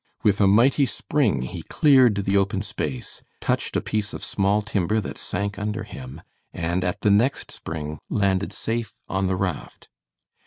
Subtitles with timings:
[0.23, 4.99] With a mighty spring he cleared the open space, touched a piece of small timber
[4.99, 9.89] that sank under him, and at the next spring landed safe on the raft.